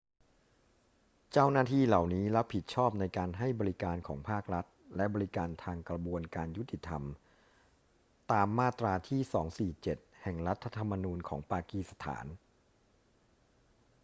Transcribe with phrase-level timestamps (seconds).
[1.31, 7.03] เจ้าหน้าที่เหล่านี้รับผิดชอบในการให้บริการของภาครัฐและบริการทางกระบวนการยุติธรรม
[8.31, 12.25] ตามมาตราที่ 247 แห่งรัฐธรรมนูญของปากีสถาน